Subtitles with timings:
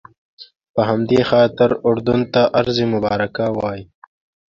[0.73, 3.83] په همدې خاطر اردن ته ارض مبارکه وایي.